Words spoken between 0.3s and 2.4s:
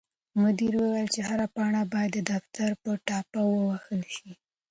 مدیر وویل چې هره پاڼه باید د